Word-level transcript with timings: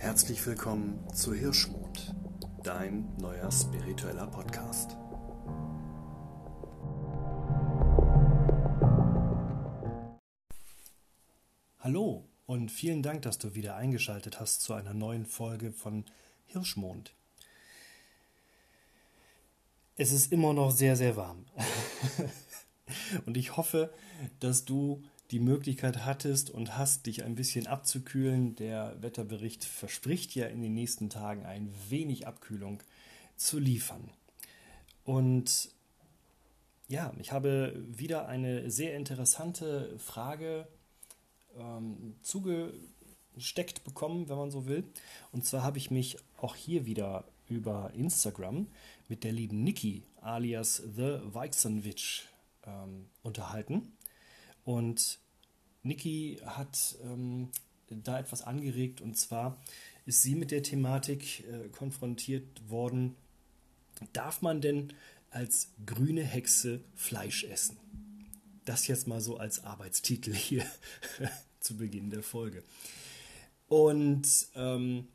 Herzlich 0.00 0.46
willkommen 0.46 0.98
zu 1.12 1.34
Hirschmond, 1.34 2.14
dein 2.64 3.14
neuer 3.18 3.52
spiritueller 3.52 4.26
Podcast. 4.28 4.96
Hallo 11.80 12.24
und 12.46 12.70
vielen 12.70 13.02
Dank, 13.02 13.20
dass 13.20 13.36
du 13.36 13.54
wieder 13.54 13.76
eingeschaltet 13.76 14.40
hast 14.40 14.62
zu 14.62 14.72
einer 14.72 14.94
neuen 14.94 15.26
Folge 15.26 15.70
von 15.70 16.06
Hirschmond. 16.46 17.14
Es 19.96 20.12
ist 20.12 20.32
immer 20.32 20.54
noch 20.54 20.70
sehr, 20.70 20.96
sehr 20.96 21.14
warm. 21.16 21.44
und 23.26 23.36
ich 23.36 23.58
hoffe, 23.58 23.92
dass 24.40 24.64
du 24.64 25.02
die 25.30 25.40
Möglichkeit 25.40 26.04
hattest 26.04 26.50
und 26.50 26.76
hast, 26.76 27.06
dich 27.06 27.22
ein 27.24 27.34
bisschen 27.34 27.66
abzukühlen. 27.66 28.56
Der 28.56 28.96
Wetterbericht 29.00 29.64
verspricht 29.64 30.34
ja 30.34 30.46
in 30.46 30.60
den 30.60 30.74
nächsten 30.74 31.08
Tagen 31.08 31.46
ein 31.46 31.72
wenig 31.88 32.26
Abkühlung 32.26 32.82
zu 33.36 33.58
liefern. 33.58 34.10
Und 35.04 35.70
ja, 36.88 37.12
ich 37.20 37.30
habe 37.30 37.80
wieder 37.86 38.26
eine 38.26 38.70
sehr 38.70 38.96
interessante 38.96 39.96
Frage 39.98 40.66
ähm, 41.56 42.16
zugesteckt 42.22 43.84
bekommen, 43.84 44.28
wenn 44.28 44.36
man 44.36 44.50
so 44.50 44.66
will. 44.66 44.84
Und 45.30 45.44
zwar 45.44 45.62
habe 45.62 45.78
ich 45.78 45.90
mich 45.90 46.16
auch 46.38 46.56
hier 46.56 46.86
wieder 46.86 47.24
über 47.48 47.92
Instagram 47.94 48.66
mit 49.08 49.24
der 49.24 49.32
lieben 49.32 49.62
Niki 49.62 50.02
alias 50.20 50.76
The 50.76 51.18
Weizenwitch 51.24 52.28
ähm, 52.66 53.06
unterhalten. 53.22 53.92
Und 54.64 55.18
Niki 55.82 56.40
hat 56.44 56.96
ähm, 57.04 57.48
da 57.88 58.18
etwas 58.18 58.42
angeregt 58.42 59.00
und 59.00 59.16
zwar 59.16 59.60
ist 60.06 60.22
sie 60.22 60.34
mit 60.34 60.50
der 60.50 60.62
Thematik 60.62 61.44
äh, 61.48 61.68
konfrontiert 61.68 62.68
worden, 62.68 63.16
darf 64.12 64.42
man 64.42 64.60
denn 64.60 64.92
als 65.30 65.68
grüne 65.86 66.22
Hexe 66.22 66.80
Fleisch 66.94 67.44
essen? 67.44 67.76
Das 68.64 68.86
jetzt 68.86 69.06
mal 69.06 69.20
so 69.20 69.36
als 69.36 69.64
Arbeitstitel 69.64 70.34
hier 70.34 70.64
zu 71.60 71.76
Beginn 71.76 72.10
der 72.10 72.22
Folge. 72.22 72.62
Und 73.68 74.48
ähm, 74.54 75.06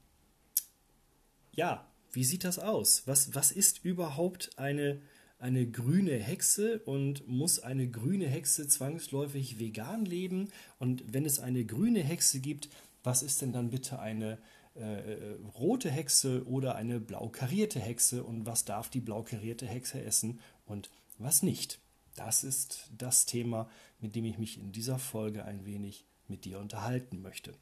ja, 1.53 1.85
wie 2.11 2.23
sieht 2.23 2.43
das 2.43 2.59
aus? 2.59 3.03
Was, 3.05 3.35
was 3.35 3.51
ist 3.51 3.83
überhaupt 3.83 4.57
eine 4.57 5.01
eine 5.39 5.65
grüne 5.69 6.17
Hexe 6.17 6.79
und 6.79 7.27
muss 7.27 7.59
eine 7.59 7.87
grüne 7.87 8.27
Hexe 8.27 8.67
zwangsläufig 8.67 9.59
vegan 9.59 10.05
leben? 10.05 10.49
Und 10.79 11.13
wenn 11.13 11.25
es 11.25 11.39
eine 11.39 11.65
grüne 11.65 12.01
Hexe 12.01 12.39
gibt, 12.39 12.69
was 13.03 13.21
ist 13.21 13.41
denn 13.41 13.53
dann 13.53 13.69
bitte 13.69 13.99
eine 13.99 14.39
äh, 14.75 15.35
rote 15.57 15.89
Hexe 15.89 16.45
oder 16.47 16.75
eine 16.75 16.99
blau 16.99 17.29
karierte 17.29 17.79
Hexe 17.79 18.23
und 18.23 18.45
was 18.45 18.65
darf 18.65 18.89
die 18.89 18.99
blau 18.99 19.23
karierte 19.23 19.67
Hexe 19.67 20.01
essen 20.01 20.39
und 20.65 20.89
was 21.17 21.43
nicht? 21.43 21.79
Das 22.15 22.43
ist 22.43 22.89
das 22.97 23.25
Thema, 23.25 23.69
mit 23.99 24.15
dem 24.15 24.25
ich 24.25 24.37
mich 24.37 24.57
in 24.57 24.71
dieser 24.71 24.99
Folge 24.99 25.45
ein 25.45 25.65
wenig 25.65 26.05
mit 26.27 26.45
dir 26.45 26.59
unterhalten 26.59 27.21
möchte. 27.21 27.53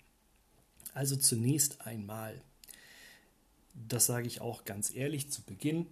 Also 0.94 1.16
zunächst 1.16 1.86
einmal, 1.86 2.42
das 3.74 4.06
sage 4.06 4.28
ich 4.28 4.42
auch 4.42 4.64
ganz 4.64 4.94
ehrlich 4.94 5.32
zu 5.32 5.42
Beginn, 5.42 5.88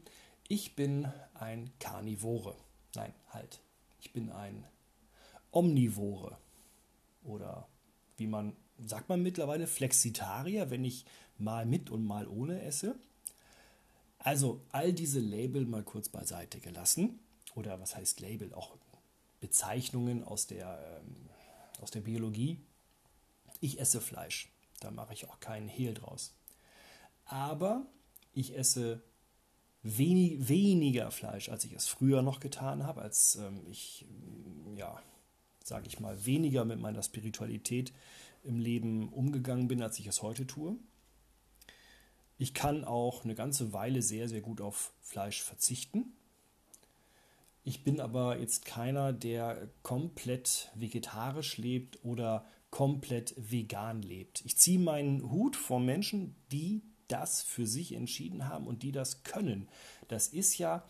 ich 0.52 0.76
bin 0.76 1.10
ein 1.34 1.72
Karnivore. 1.80 2.58
Nein, 2.94 3.14
halt. 3.30 3.62
Ich 4.02 4.12
bin 4.12 4.30
ein 4.30 4.68
Omnivore. 5.50 6.38
Oder 7.24 7.70
wie 8.18 8.28
man, 8.28 8.58
sagt 8.78 9.08
man 9.08 9.24
mittlerweile, 9.24 9.66
Flexitarier, 9.66 10.70
wenn 10.70 10.84
ich 10.84 11.06
mal 11.38 11.66
mit 11.66 11.90
und 11.90 12.04
mal 12.04 12.28
ohne 12.28 12.62
esse. 12.64 13.00
Also 14.20 14.60
all 14.74 14.92
diese 14.92 15.22
Label 15.22 15.66
mal 15.66 15.84
kurz 15.84 16.10
beiseite 16.10 16.60
gelassen. 16.60 17.22
Oder 17.56 17.80
was 17.80 17.96
heißt 17.96 18.20
Label? 18.20 18.54
Auch 18.54 18.76
Bezeichnungen 19.40 20.22
aus 20.22 20.48
der, 20.48 21.02
ähm, 21.02 21.30
aus 21.80 21.92
der 21.92 22.02
Biologie. 22.02 22.60
Ich 23.62 23.80
esse 23.80 24.02
Fleisch. 24.02 24.52
Da 24.82 24.92
mache 24.92 25.14
ich 25.14 25.30
auch 25.30 25.40
keinen 25.40 25.70
Hehl 25.70 25.94
draus. 25.94 26.34
Aber 27.24 27.86
ich 28.34 28.58
esse 28.58 29.02
wenig, 29.84 30.48
weniger 30.48 31.12
Fleisch, 31.12 31.50
als 31.50 31.66
ich 31.66 31.74
es 31.74 31.88
früher 31.88 32.22
noch 32.22 32.40
getan 32.40 32.86
habe, 32.86 33.02
als 33.02 33.36
ähm, 33.36 33.62
ich, 33.70 34.06
ja, 34.76 35.02
sage 35.64 35.88
ich 35.88 36.00
mal, 36.00 36.26
weniger 36.26 36.66
mit 36.66 36.80
meiner 36.80 37.04
Spiritualität 37.04 37.94
im 38.44 38.60
Leben 38.60 39.10
umgegangen 39.10 39.68
bin, 39.68 39.82
als 39.82 40.00
ich 40.00 40.08
es 40.08 40.22
heute 40.22 40.48
tue. 40.48 40.76
Ich 42.38 42.54
kann 42.54 42.84
auch 42.84 43.24
eine 43.24 43.36
ganze 43.36 43.72
Weile 43.72 44.02
sehr, 44.02 44.28
sehr 44.28 44.42
gut 44.42 44.62
auf 44.62 44.94
Fleisch 45.00 45.42
verzichten. 45.44 46.14
Ich 47.64 47.84
bin 47.84 48.00
aber 48.00 48.40
jetzt 48.40 48.66
keiner, 48.66 49.14
der 49.14 49.70
komplett 49.84 50.72
vegetarisch 50.74 51.58
lebt 51.58 52.04
oder 52.04 52.46
komplett 52.72 53.36
vegan 53.38 54.02
lebt. 54.02 54.44
Ich 54.46 54.58
ziehe 54.58 54.80
meinen 54.80 55.30
Hut 55.30 55.56
vor 55.56 55.80
Menschen, 55.80 56.36
die 56.52 56.82
das 57.12 57.42
für 57.42 57.68
sich 57.68 57.94
entschieden 57.94 58.48
haben 58.48 58.68
und 58.68 58.84
die 58.84 58.92
das 58.92 59.24
können. 59.24 59.68
Das 60.08 60.28
ist 60.28 60.58
ja 60.58 60.84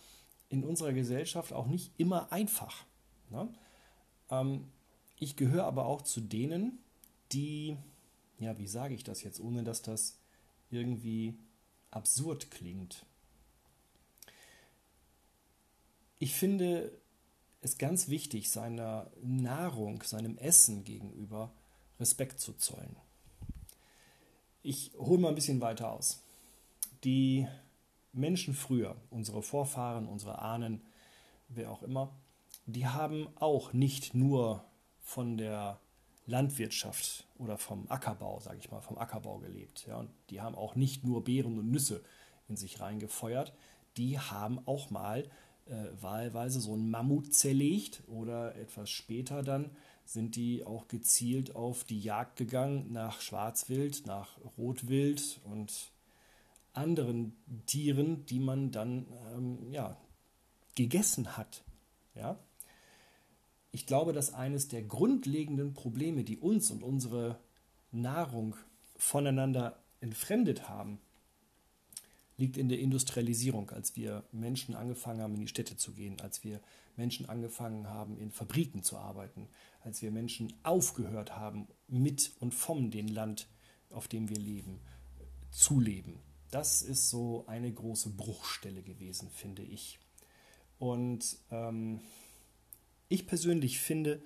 in 0.49 0.63
unserer 0.63 0.93
Gesellschaft 0.93 1.53
auch 1.53 1.67
nicht 1.67 1.91
immer 1.97 2.31
einfach. 2.31 2.85
Ne? 3.29 3.53
Ähm, 4.29 4.67
ich 5.17 5.35
gehöre 5.35 5.65
aber 5.65 5.85
auch 5.85 6.01
zu 6.01 6.21
denen, 6.21 6.79
die, 7.31 7.77
ja, 8.39 8.57
wie 8.57 8.67
sage 8.67 8.93
ich 8.93 9.03
das 9.03 9.23
jetzt, 9.23 9.39
ohne 9.39 9.63
dass 9.63 9.81
das 9.81 10.17
irgendwie 10.69 11.37
absurd 11.91 12.51
klingt. 12.51 13.05
Ich 16.19 16.33
finde 16.33 16.91
es 17.61 17.77
ganz 17.77 18.09
wichtig, 18.09 18.49
seiner 18.49 19.11
Nahrung, 19.21 20.01
seinem 20.03 20.37
Essen 20.37 20.83
gegenüber 20.83 21.53
Respekt 21.99 22.39
zu 22.39 22.53
zollen. 22.53 22.95
Ich 24.63 24.91
hole 24.97 25.19
mal 25.19 25.29
ein 25.29 25.35
bisschen 25.35 25.59
weiter 25.59 25.91
aus. 25.91 26.23
Die 27.03 27.47
Menschen 28.13 28.53
früher, 28.53 28.95
unsere 29.09 29.41
Vorfahren, 29.41 30.07
unsere 30.07 30.39
Ahnen, 30.39 30.81
wer 31.47 31.71
auch 31.71 31.81
immer, 31.81 32.15
die 32.67 32.85
haben 32.85 33.27
auch 33.35 33.73
nicht 33.73 34.13
nur 34.13 34.63
von 34.99 35.37
der 35.37 35.79
Landwirtschaft 36.27 37.27
oder 37.39 37.57
vom 37.57 37.89
Ackerbau, 37.89 38.39
sage 38.39 38.59
ich 38.59 38.69
mal, 38.69 38.81
vom 38.81 38.99
Ackerbau 38.99 39.39
gelebt. 39.39 39.87
Ja, 39.87 39.97
und 39.97 40.11
die 40.29 40.41
haben 40.41 40.55
auch 40.55 40.75
nicht 40.75 41.03
nur 41.03 41.23
Beeren 41.23 41.57
und 41.57 41.71
Nüsse 41.71 42.03
in 42.47 42.55
sich 42.55 42.79
reingefeuert, 42.79 43.53
die 43.97 44.19
haben 44.19 44.59
auch 44.67 44.91
mal 44.91 45.23
äh, 45.65 45.85
wahlweise 45.99 46.61
so 46.61 46.75
ein 46.75 46.89
Mammut 46.89 47.33
zerlegt 47.33 48.03
oder 48.07 48.55
etwas 48.55 48.89
später 48.91 49.41
dann 49.41 49.71
sind 50.05 50.35
die 50.35 50.65
auch 50.65 50.87
gezielt 50.87 51.55
auf 51.55 51.83
die 51.83 51.99
Jagd 51.99 52.37
gegangen 52.37 52.91
nach 52.91 53.21
Schwarzwild, 53.21 54.05
nach 54.05 54.37
Rotwild 54.57 55.39
und 55.45 55.91
anderen 56.73 57.35
Tieren, 57.65 58.25
die 58.25 58.39
man 58.39 58.71
dann 58.71 59.07
ähm, 59.33 59.71
ja, 59.71 59.97
gegessen 60.75 61.37
hat. 61.37 61.63
Ja? 62.15 62.39
Ich 63.71 63.85
glaube, 63.85 64.13
dass 64.13 64.33
eines 64.33 64.67
der 64.67 64.81
grundlegenden 64.81 65.73
Probleme, 65.73 66.23
die 66.23 66.37
uns 66.37 66.71
und 66.71 66.83
unsere 66.83 67.39
Nahrung 67.91 68.55
voneinander 68.97 69.79
entfremdet 70.01 70.69
haben, 70.69 70.99
liegt 72.41 72.57
in 72.57 72.69
der 72.69 72.79
Industrialisierung, 72.79 73.69
als 73.69 73.95
wir 73.95 74.23
Menschen 74.31 74.73
angefangen 74.73 75.21
haben, 75.21 75.35
in 75.35 75.41
die 75.41 75.47
Städte 75.47 75.77
zu 75.77 75.93
gehen, 75.93 76.19
als 76.21 76.43
wir 76.43 76.59
Menschen 76.97 77.29
angefangen 77.29 77.87
haben, 77.87 78.17
in 78.17 78.31
Fabriken 78.31 78.81
zu 78.81 78.97
arbeiten, 78.97 79.47
als 79.81 80.01
wir 80.01 80.09
Menschen 80.09 80.51
aufgehört 80.63 81.37
haben, 81.37 81.67
mit 81.87 82.31
und 82.39 82.55
vom 82.55 82.89
dem 82.89 83.07
Land, 83.07 83.47
auf 83.91 84.07
dem 84.07 84.27
wir 84.27 84.37
leben, 84.37 84.79
zu 85.51 85.79
leben. 85.79 86.19
Das 86.49 86.81
ist 86.81 87.11
so 87.11 87.45
eine 87.45 87.71
große 87.71 88.09
Bruchstelle 88.09 88.81
gewesen, 88.81 89.29
finde 89.29 89.61
ich. 89.61 89.99
Und 90.79 91.37
ähm, 91.51 92.01
ich 93.07 93.27
persönlich 93.27 93.79
finde 93.79 94.19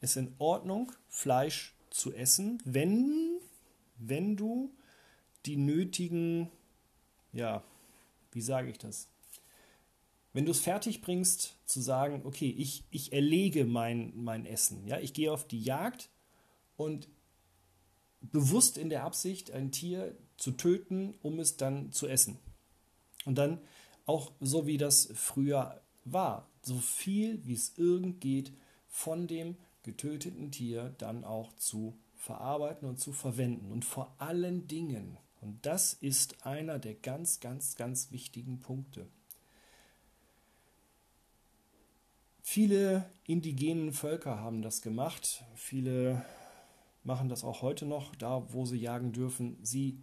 es 0.00 0.16
in 0.16 0.34
Ordnung, 0.38 0.92
Fleisch 1.08 1.74
zu 1.88 2.12
essen, 2.12 2.60
wenn, 2.66 3.40
wenn 3.96 4.36
du 4.36 4.74
die 5.46 5.56
nötigen 5.56 6.50
ja, 7.32 7.64
wie 8.32 8.40
sage 8.40 8.70
ich 8.70 8.78
das? 8.78 9.08
Wenn 10.32 10.46
du 10.46 10.50
es 10.50 10.60
fertig 10.60 11.02
bringst, 11.02 11.56
zu 11.66 11.80
sagen, 11.80 12.22
okay, 12.24 12.48
ich, 12.56 12.84
ich 12.90 13.12
erlege 13.12 13.64
mein, 13.64 14.12
mein 14.16 14.46
Essen, 14.46 14.86
ja, 14.86 14.98
ich 14.98 15.12
gehe 15.12 15.32
auf 15.32 15.46
die 15.46 15.62
Jagd 15.62 16.08
und 16.76 17.08
bewusst 18.20 18.78
in 18.78 18.88
der 18.88 19.04
Absicht, 19.04 19.50
ein 19.50 19.72
Tier 19.72 20.16
zu 20.36 20.52
töten, 20.52 21.14
um 21.22 21.38
es 21.38 21.56
dann 21.56 21.92
zu 21.92 22.06
essen. 22.06 22.38
Und 23.24 23.36
dann 23.36 23.60
auch 24.06 24.32
so 24.40 24.66
wie 24.66 24.78
das 24.78 25.10
früher 25.14 25.82
war, 26.04 26.48
so 26.62 26.78
viel 26.78 27.44
wie 27.46 27.54
es 27.54 27.76
irgend 27.76 28.20
geht 28.20 28.52
von 28.88 29.26
dem 29.26 29.56
getöteten 29.82 30.50
Tier 30.50 30.94
dann 30.98 31.24
auch 31.24 31.52
zu 31.54 31.98
verarbeiten 32.14 32.88
und 32.88 32.98
zu 32.98 33.12
verwenden. 33.12 33.72
Und 33.72 33.84
vor 33.84 34.14
allen 34.18 34.66
Dingen 34.68 35.18
Und 35.42 35.66
das 35.66 35.92
ist 35.92 36.46
einer 36.46 36.78
der 36.78 36.94
ganz, 36.94 37.40
ganz, 37.40 37.74
ganz 37.74 38.12
wichtigen 38.12 38.60
Punkte. 38.60 39.08
Viele 42.42 43.10
indigenen 43.24 43.92
Völker 43.92 44.38
haben 44.38 44.62
das 44.62 44.82
gemacht. 44.82 45.44
Viele 45.56 46.24
machen 47.02 47.28
das 47.28 47.42
auch 47.42 47.60
heute 47.60 47.86
noch, 47.86 48.14
da 48.14 48.52
wo 48.52 48.64
sie 48.64 48.78
jagen 48.78 49.12
dürfen. 49.12 49.58
Sie 49.62 49.98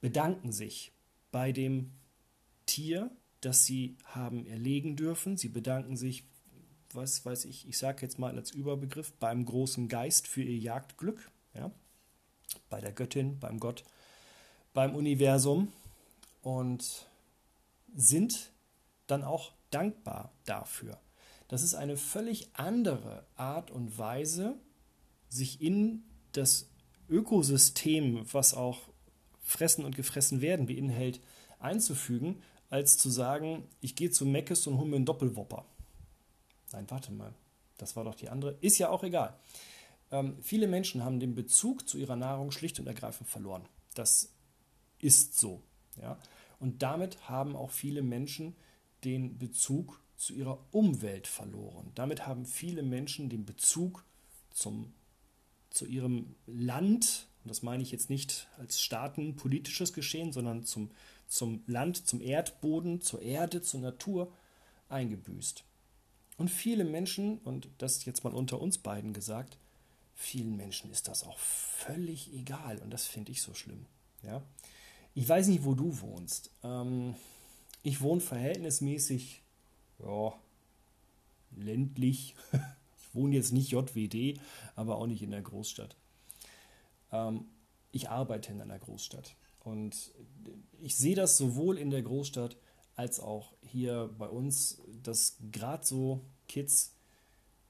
bedanken 0.00 0.50
sich 0.50 0.92
bei 1.30 1.52
dem 1.52 1.92
Tier, 2.66 3.10
das 3.40 3.64
sie 3.64 3.96
haben 4.04 4.46
erlegen 4.46 4.96
dürfen. 4.96 5.36
Sie 5.36 5.48
bedanken 5.48 5.96
sich, 5.96 6.24
was 6.92 7.24
weiß 7.24 7.44
ich, 7.44 7.68
ich 7.68 7.78
sage 7.78 8.02
jetzt 8.02 8.18
mal 8.18 8.36
als 8.36 8.50
Überbegriff, 8.50 9.12
beim 9.20 9.44
großen 9.44 9.86
Geist 9.86 10.26
für 10.26 10.42
ihr 10.42 10.58
Jagdglück, 10.58 11.30
ja? 11.54 11.70
bei 12.68 12.80
der 12.80 12.92
Göttin, 12.92 13.38
beim 13.38 13.60
Gott, 13.60 13.84
beim 14.72 14.94
Universum 14.94 15.72
und 16.42 17.06
sind 17.94 18.50
dann 19.06 19.22
auch 19.22 19.52
dankbar 19.70 20.32
dafür. 20.44 20.98
Das 21.48 21.62
ist 21.62 21.74
eine 21.74 21.96
völlig 21.96 22.48
andere 22.54 23.26
Art 23.36 23.70
und 23.70 23.98
Weise, 23.98 24.56
sich 25.28 25.60
in 25.60 26.04
das 26.32 26.68
Ökosystem, 27.08 28.24
was 28.32 28.54
auch 28.54 28.88
Fressen 29.42 29.84
und 29.84 29.96
Gefressen 29.96 30.40
werden 30.40 30.66
beinhält, 30.66 31.20
einzufügen, 31.58 32.42
als 32.70 32.96
zu 32.96 33.10
sagen, 33.10 33.68
ich 33.80 33.96
gehe 33.96 34.10
zu 34.10 34.24
Meckes 34.24 34.66
und 34.66 34.78
hole 34.78 34.88
mir 34.88 34.96
einen 34.96 35.04
Doppelwopper. 35.04 35.66
Nein, 36.72 36.86
warte 36.88 37.12
mal, 37.12 37.34
das 37.76 37.96
war 37.96 38.04
doch 38.04 38.14
die 38.14 38.30
andere. 38.30 38.56
Ist 38.62 38.78
ja 38.78 38.88
auch 38.88 39.04
egal. 39.04 39.38
Ähm, 40.10 40.38
viele 40.40 40.66
Menschen 40.68 41.04
haben 41.04 41.20
den 41.20 41.34
Bezug 41.34 41.86
zu 41.86 41.98
ihrer 41.98 42.16
Nahrung 42.16 42.50
schlicht 42.50 42.80
und 42.80 42.86
ergreifend 42.86 43.28
verloren. 43.28 43.66
Das 43.94 44.30
ist 45.02 45.38
so. 45.38 45.62
Ja? 46.00 46.18
Und 46.58 46.82
damit 46.82 47.28
haben 47.28 47.54
auch 47.54 47.70
viele 47.70 48.00
Menschen 48.02 48.56
den 49.04 49.38
Bezug 49.38 50.00
zu 50.16 50.32
ihrer 50.32 50.64
Umwelt 50.70 51.26
verloren. 51.26 51.90
Damit 51.94 52.26
haben 52.26 52.46
viele 52.46 52.82
Menschen 52.82 53.28
den 53.28 53.44
Bezug 53.44 54.04
zum, 54.50 54.94
zu 55.70 55.84
ihrem 55.84 56.36
Land, 56.46 57.26
und 57.42 57.48
das 57.48 57.62
meine 57.62 57.82
ich 57.82 57.90
jetzt 57.90 58.08
nicht 58.08 58.46
als 58.56 58.80
staatenpolitisches 58.80 59.92
Geschehen, 59.92 60.32
sondern 60.32 60.64
zum, 60.64 60.92
zum 61.26 61.64
Land, 61.66 62.06
zum 62.06 62.20
Erdboden, 62.20 63.00
zur 63.00 63.20
Erde, 63.20 63.62
zur 63.62 63.80
Natur 63.80 64.32
eingebüßt. 64.88 65.64
Und 66.36 66.48
viele 66.48 66.84
Menschen, 66.84 67.38
und 67.38 67.68
das 67.78 68.04
jetzt 68.04 68.22
mal 68.22 68.32
unter 68.32 68.60
uns 68.60 68.78
beiden 68.78 69.12
gesagt, 69.12 69.58
vielen 70.14 70.56
Menschen 70.56 70.90
ist 70.90 71.08
das 71.08 71.24
auch 71.24 71.38
völlig 71.38 72.32
egal 72.32 72.78
und 72.78 72.90
das 72.90 73.06
finde 73.06 73.32
ich 73.32 73.42
so 73.42 73.54
schlimm. 73.54 73.86
Ja? 74.22 74.42
Ich 75.14 75.28
weiß 75.28 75.48
nicht, 75.48 75.64
wo 75.64 75.74
du 75.74 76.00
wohnst. 76.00 76.50
Ähm, 76.62 77.14
ich 77.82 78.00
wohne 78.00 78.20
verhältnismäßig 78.20 79.42
ja, 79.98 80.32
ländlich. 81.56 82.34
ich 82.52 83.14
wohne 83.14 83.34
jetzt 83.34 83.52
nicht 83.52 83.70
JWD, 83.70 84.40
aber 84.74 84.96
auch 84.96 85.06
nicht 85.06 85.22
in 85.22 85.30
der 85.30 85.42
Großstadt. 85.42 85.96
Ähm, 87.10 87.44
ich 87.90 88.08
arbeite 88.08 88.52
in 88.52 88.60
einer 88.60 88.78
Großstadt. 88.78 89.36
Und 89.60 90.12
ich 90.80 90.96
sehe 90.96 91.14
das 91.14 91.36
sowohl 91.36 91.78
in 91.78 91.90
der 91.90 92.02
Großstadt 92.02 92.56
als 92.96 93.20
auch 93.20 93.52
hier 93.60 94.10
bei 94.18 94.28
uns, 94.28 94.80
dass 95.02 95.36
gerade 95.52 95.86
so 95.86 96.20
Kids 96.48 96.94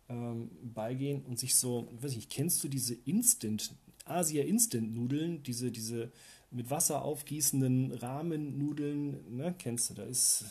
ähm, 0.09 0.51
beigehen 0.63 1.23
und 1.25 1.39
sich 1.39 1.55
so, 1.55 1.89
weiß 2.01 2.17
ich, 2.17 2.29
kennst 2.29 2.63
du 2.65 2.69
diese 2.69 2.95
Instant, 2.95 3.75
Asia 4.05 4.45
Instant 4.45 4.95
Nudeln, 4.95 5.43
diese, 5.43 5.71
diese 5.71 6.13
mit 6.53 6.71
Wasser 6.71 7.03
aufgießenden 7.03 7.93
Rahmennudeln, 7.93 9.37
ne, 9.37 9.55
kennst 9.59 9.91
du, 9.91 9.95
da 9.95 10.05
ist 10.05 10.45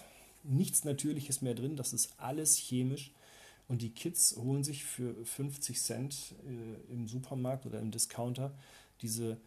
nichts 0.43 0.83
Natürliches 0.83 1.41
mehr 1.41 1.53
drin, 1.53 1.75
das 1.75 1.93
ist 1.93 2.13
alles 2.17 2.57
chemisch. 2.57 3.11
Und 3.67 3.81
die 3.81 3.91
Kids 3.91 4.35
holen 4.35 4.63
sich 4.63 4.83
für 4.83 5.13
50 5.23 5.79
Cent 5.79 6.35
äh, 6.45 6.91
im 6.91 7.07
Supermarkt 7.07 7.65
oder 7.65 7.79
im 7.79 7.91
Discounter 7.91 8.53
diese 9.01 9.37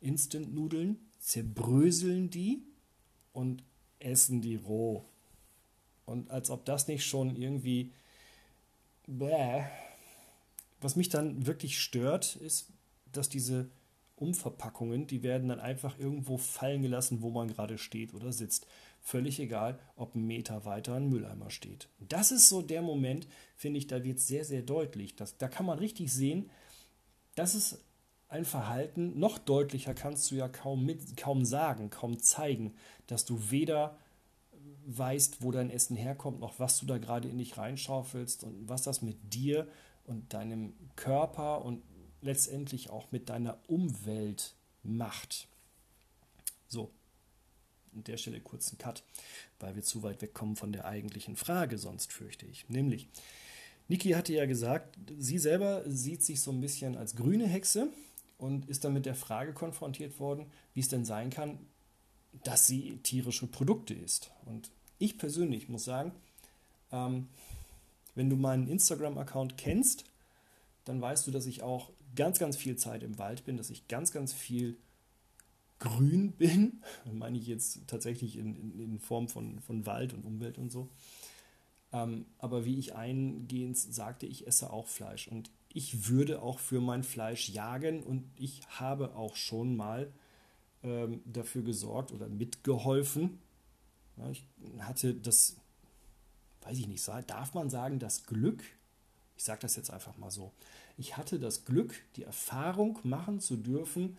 Instant-Nudeln, 0.00 0.98
zerbröseln 1.20 2.30
die 2.30 2.62
und 3.32 3.62
essen 4.00 4.40
die 4.40 4.56
roh. 4.56 5.04
Und 6.06 6.30
als 6.30 6.50
ob 6.50 6.64
das 6.64 6.88
nicht 6.88 7.04
schon 7.04 7.36
irgendwie. 7.36 7.92
Bäh. 9.06 9.64
Was 10.80 10.96
mich 10.96 11.08
dann 11.08 11.46
wirklich 11.46 11.80
stört, 11.80 12.36
ist, 12.36 12.68
dass 13.12 13.28
diese 13.28 13.68
Umverpackungen, 14.20 15.06
die 15.06 15.22
werden 15.22 15.48
dann 15.48 15.60
einfach 15.60 15.98
irgendwo 15.98 16.36
fallen 16.36 16.82
gelassen, 16.82 17.22
wo 17.22 17.30
man 17.30 17.48
gerade 17.48 17.78
steht 17.78 18.14
oder 18.14 18.32
sitzt. 18.32 18.66
Völlig 19.00 19.40
egal, 19.40 19.78
ob 19.96 20.14
ein 20.14 20.26
Meter 20.26 20.64
weiter 20.64 20.94
ein 20.94 21.08
Mülleimer 21.08 21.50
steht. 21.50 21.88
Das 22.00 22.32
ist 22.32 22.48
so 22.48 22.62
der 22.62 22.82
Moment, 22.82 23.26
finde 23.54 23.78
ich, 23.78 23.86
da 23.86 24.02
wird 24.04 24.18
sehr, 24.18 24.44
sehr 24.44 24.62
deutlich. 24.62 25.16
Dass, 25.16 25.38
da 25.38 25.48
kann 25.48 25.66
man 25.66 25.78
richtig 25.78 26.12
sehen, 26.12 26.50
das 27.34 27.54
ist 27.54 27.84
ein 28.28 28.44
Verhalten, 28.44 29.18
noch 29.18 29.38
deutlicher 29.38 29.94
kannst 29.94 30.30
du 30.30 30.34
ja 30.34 30.48
kaum, 30.48 30.84
mit, 30.84 31.16
kaum 31.16 31.44
sagen, 31.44 31.90
kaum 31.90 32.18
zeigen, 32.18 32.74
dass 33.06 33.24
du 33.24 33.50
weder 33.50 33.96
weißt, 34.86 35.42
wo 35.42 35.50
dein 35.50 35.70
Essen 35.70 35.96
herkommt, 35.96 36.40
noch 36.40 36.58
was 36.58 36.78
du 36.80 36.86
da 36.86 36.98
gerade 36.98 37.28
in 37.28 37.38
dich 37.38 37.56
reinschaufelst 37.56 38.44
und 38.44 38.68
was 38.68 38.82
das 38.82 39.02
mit 39.02 39.32
dir 39.32 39.68
und 40.04 40.32
deinem 40.32 40.74
Körper 40.96 41.64
und 41.64 41.82
letztendlich 42.20 42.90
auch 42.90 43.10
mit 43.12 43.28
deiner 43.28 43.58
Umwelt 43.68 44.54
macht. 44.82 45.48
So, 46.68 46.90
an 47.94 48.04
der 48.04 48.16
Stelle 48.16 48.40
kurz 48.40 48.68
einen 48.68 48.78
Cut, 48.78 49.02
weil 49.58 49.74
wir 49.74 49.82
zu 49.82 50.02
weit 50.02 50.22
wegkommen 50.22 50.56
von 50.56 50.72
der 50.72 50.84
eigentlichen 50.84 51.36
Frage, 51.36 51.78
sonst 51.78 52.12
fürchte 52.12 52.46
ich. 52.46 52.68
Nämlich, 52.68 53.08
Niki 53.88 54.10
hatte 54.10 54.34
ja 54.34 54.46
gesagt, 54.46 54.98
sie 55.18 55.38
selber 55.38 55.82
sieht 55.86 56.22
sich 56.22 56.40
so 56.40 56.50
ein 56.50 56.60
bisschen 56.60 56.96
als 56.96 57.16
grüne 57.16 57.46
Hexe 57.46 57.88
und 58.36 58.68
ist 58.68 58.84
dann 58.84 58.92
mit 58.92 59.06
der 59.06 59.14
Frage 59.14 59.52
konfrontiert 59.52 60.20
worden, 60.20 60.46
wie 60.74 60.80
es 60.80 60.88
denn 60.88 61.04
sein 61.04 61.30
kann, 61.30 61.58
dass 62.44 62.66
sie 62.66 62.98
tierische 63.02 63.46
Produkte 63.46 63.94
isst. 63.94 64.30
Und 64.44 64.70
ich 64.98 65.18
persönlich 65.18 65.68
muss 65.68 65.84
sagen, 65.84 66.12
ähm, 66.92 67.28
wenn 68.14 68.30
du 68.30 68.36
meinen 68.36 68.68
Instagram-Account 68.68 69.56
kennst, 69.56 70.04
dann 70.88 71.00
weißt 71.00 71.26
du, 71.26 71.30
dass 71.30 71.46
ich 71.46 71.62
auch 71.62 71.90
ganz, 72.16 72.38
ganz 72.38 72.56
viel 72.56 72.76
Zeit 72.76 73.02
im 73.02 73.18
Wald 73.18 73.44
bin, 73.44 73.56
dass 73.56 73.70
ich 73.70 73.88
ganz, 73.88 74.10
ganz 74.10 74.32
viel 74.32 74.78
grün 75.78 76.32
bin. 76.38 76.82
Das 77.04 77.12
meine 77.12 77.38
ich 77.38 77.46
jetzt 77.46 77.86
tatsächlich 77.86 78.38
in, 78.38 78.56
in, 78.56 78.78
in 78.78 78.98
Form 78.98 79.28
von, 79.28 79.60
von 79.60 79.86
Wald 79.86 80.14
und 80.14 80.24
Umwelt 80.24 80.58
und 80.58 80.70
so. 80.70 80.88
Ähm, 81.92 82.26
aber 82.38 82.64
wie 82.64 82.78
ich 82.78 82.94
eingehend 82.94 83.76
sagte, 83.76 84.26
ich 84.26 84.46
esse 84.46 84.70
auch 84.70 84.86
Fleisch 84.86 85.28
und 85.28 85.50
ich 85.68 86.08
würde 86.08 86.42
auch 86.42 86.58
für 86.58 86.80
mein 86.80 87.02
Fleisch 87.02 87.50
jagen 87.50 88.02
und 88.02 88.24
ich 88.36 88.62
habe 88.68 89.14
auch 89.14 89.36
schon 89.36 89.76
mal 89.76 90.10
ähm, 90.82 91.20
dafür 91.24 91.62
gesorgt 91.62 92.12
oder 92.12 92.28
mitgeholfen. 92.28 93.38
Ja, 94.16 94.30
ich 94.30 94.44
hatte 94.80 95.14
das, 95.14 95.56
weiß 96.62 96.78
ich 96.78 96.88
nicht, 96.88 97.06
darf 97.26 97.54
man 97.54 97.70
sagen, 97.70 97.98
das 97.98 98.24
Glück, 98.24 98.62
ich 99.36 99.44
sage 99.44 99.60
das 99.60 99.76
jetzt 99.76 99.90
einfach 99.90 100.16
mal 100.16 100.30
so, 100.30 100.52
ich 100.98 101.16
hatte 101.16 101.38
das 101.38 101.64
Glück, 101.64 101.94
die 102.16 102.24
Erfahrung 102.24 102.98
machen 103.04 103.40
zu 103.40 103.56
dürfen, 103.56 104.18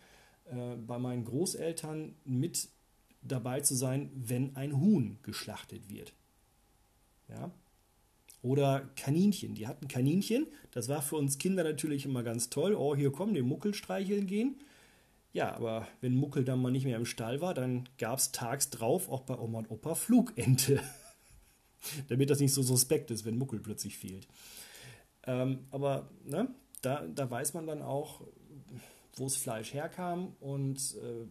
äh, 0.49 0.75
bei 0.75 0.97
meinen 0.97 1.25
Großeltern 1.25 2.15
mit 2.23 2.69
dabei 3.21 3.59
zu 3.59 3.75
sein, 3.75 4.09
wenn 4.15 4.55
ein 4.55 4.79
Huhn 4.79 5.19
geschlachtet 5.21 5.89
wird. 5.89 6.13
Ja? 7.27 7.51
Oder 8.41 8.89
Kaninchen. 8.95 9.55
Die 9.55 9.67
hatten 9.67 9.89
Kaninchen. 9.89 10.47
Das 10.71 10.87
war 10.87 11.01
für 11.01 11.17
uns 11.17 11.37
Kinder 11.37 11.65
natürlich 11.65 12.05
immer 12.05 12.23
ganz 12.23 12.49
toll. 12.49 12.73
Oh, 12.73 12.95
hier 12.95 13.11
kommen, 13.11 13.33
den 13.33 13.45
Muckel 13.45 13.73
streicheln 13.73 14.25
gehen. 14.25 14.55
Ja, 15.33 15.53
aber 15.53 15.85
wenn 15.99 16.15
Muckel 16.15 16.45
dann 16.45 16.61
mal 16.61 16.71
nicht 16.71 16.85
mehr 16.85 16.97
im 16.97 17.05
Stall 17.05 17.41
war, 17.41 17.53
dann 17.53 17.87
gab 17.97 18.17
es 18.19 18.31
tags 18.31 18.69
drauf 18.69 19.09
auch 19.09 19.21
bei 19.21 19.37
Oma 19.37 19.59
und 19.59 19.69
Opa 19.69 19.95
Flugente. 19.95 20.81
Damit 22.07 22.29
das 22.29 22.39
nicht 22.39 22.53
so 22.53 22.63
suspekt 22.63 23.11
ist, 23.11 23.25
wenn 23.25 23.37
Muckel 23.37 23.59
plötzlich 23.59 23.97
fehlt. 23.97 24.27
Ähm, 25.27 25.59
aber 25.69 26.09
ne, 26.23 26.47
da, 26.81 27.05
da 27.07 27.29
weiß 27.29 27.53
man 27.53 27.67
dann 27.67 27.81
auch, 27.81 28.21
wo 29.15 29.25
das 29.25 29.35
Fleisch 29.35 29.73
herkam 29.73 30.35
und 30.39 30.95
äh, 30.95 31.25